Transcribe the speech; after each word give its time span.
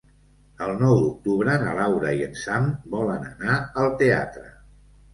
El 0.67 0.71
nou 0.79 0.97
d'octubre 1.03 1.59
na 1.65 1.77
Laura 1.81 2.15
i 2.21 2.25
en 2.31 2.35
Sam 2.47 2.73
volen 2.97 3.31
anar 3.31 3.63
al 3.85 3.97
teatre. 4.05 4.53